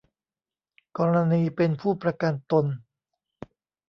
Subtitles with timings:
[0.97, 2.65] กรณีเป็นผู้ประกันตน